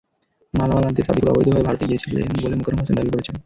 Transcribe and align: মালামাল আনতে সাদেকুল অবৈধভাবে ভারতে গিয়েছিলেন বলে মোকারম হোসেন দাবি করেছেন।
মালামাল 0.53 0.85
আনতে 0.85 1.01
সাদেকুল 1.03 1.29
অবৈধভাবে 1.31 1.67
ভারতে 1.67 1.83
গিয়েছিলেন 1.89 2.27
বলে 2.35 2.55
মোকারম 2.59 2.79
হোসেন 2.79 2.95
দাবি 2.97 3.11
করেছেন। 3.13 3.35